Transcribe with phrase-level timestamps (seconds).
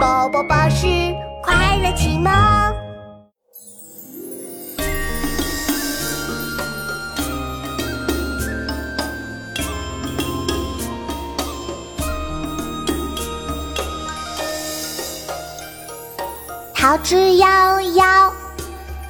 [0.00, 0.86] 宝宝巴士
[1.42, 2.32] 快乐启蒙。
[16.74, 18.32] 桃之夭夭，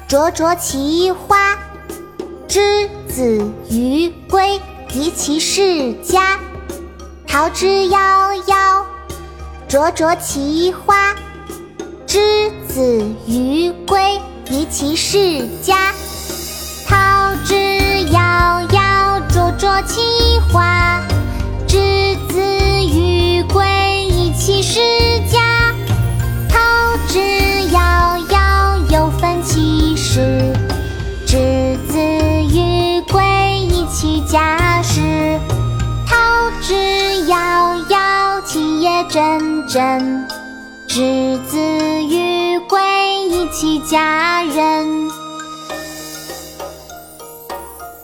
[0.09, 1.57] 灼灼其花。
[2.49, 4.59] 之子于归，
[4.93, 6.37] 宜其室家。
[7.25, 8.80] 桃之夭夭，
[9.71, 11.15] 灼灼其花。
[12.05, 14.19] 之子于归，
[14.49, 15.93] 宜其室家。
[39.11, 40.25] 其叶蓁蓁。
[40.87, 42.79] 之子于归，
[43.27, 45.09] 宜其家人。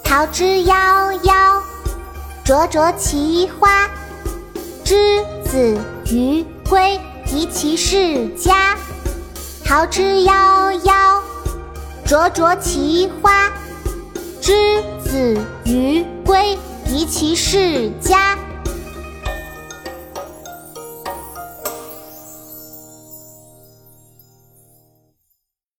[0.04, 1.62] 桃之夭夭，
[2.44, 3.90] 灼灼其花。
[4.84, 5.78] 之子
[6.12, 7.00] 于归，
[7.32, 8.78] 宜其室家。
[9.64, 11.22] 桃之夭夭，
[12.06, 13.50] 灼灼其花。
[14.42, 18.38] 之子于归，宜其室家。